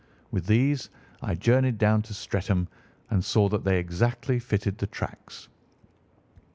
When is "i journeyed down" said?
1.21-2.01